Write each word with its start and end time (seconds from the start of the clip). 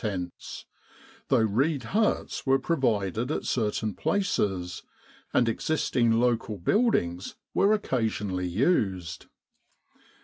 tents, 0.03 0.65
though 1.27 1.37
reed 1.37 1.83
huts 1.83 2.43
were 2.43 2.57
provided 2.57 3.29
at 3.29 3.45
certain 3.45 3.93
places, 3.93 4.81
and 5.31 5.47
existing 5.47 6.11
local 6.19 6.57
build 6.57 6.95
ings 6.95 7.35
were 7.53 7.71
occasionally 7.71 8.47
used. 8.47 9.27